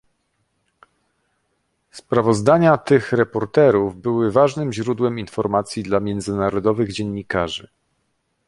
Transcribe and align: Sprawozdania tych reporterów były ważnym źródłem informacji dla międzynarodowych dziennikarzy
Sprawozdania 1.91 2.77
tych 2.77 3.11
reporterów 3.11 4.01
były 4.01 4.31
ważnym 4.31 4.73
źródłem 4.73 5.19
informacji 5.19 5.83
dla 5.83 5.99
międzynarodowych 5.99 6.91
dziennikarzy 6.91 7.67